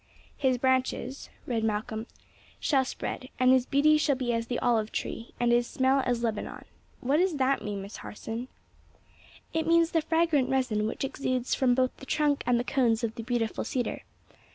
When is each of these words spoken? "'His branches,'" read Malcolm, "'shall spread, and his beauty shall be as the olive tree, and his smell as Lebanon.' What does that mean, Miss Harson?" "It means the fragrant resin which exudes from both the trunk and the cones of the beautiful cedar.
"'His 0.35 0.57
branches,'" 0.57 1.29
read 1.45 1.63
Malcolm, 1.63 2.07
"'shall 2.59 2.83
spread, 2.85 3.29
and 3.39 3.51
his 3.51 3.67
beauty 3.67 3.99
shall 3.99 4.15
be 4.15 4.33
as 4.33 4.47
the 4.47 4.57
olive 4.57 4.91
tree, 4.91 5.31
and 5.39 5.51
his 5.51 5.67
smell 5.67 6.01
as 6.07 6.23
Lebanon.' 6.23 6.65
What 7.01 7.17
does 7.17 7.35
that 7.37 7.61
mean, 7.63 7.83
Miss 7.83 7.97
Harson?" 7.97 8.47
"It 9.53 9.67
means 9.67 9.91
the 9.91 10.01
fragrant 10.01 10.49
resin 10.49 10.87
which 10.87 11.03
exudes 11.03 11.53
from 11.53 11.75
both 11.75 11.95
the 11.97 12.07
trunk 12.07 12.41
and 12.47 12.59
the 12.59 12.63
cones 12.63 13.03
of 13.03 13.13
the 13.13 13.21
beautiful 13.21 13.63
cedar. 13.63 14.01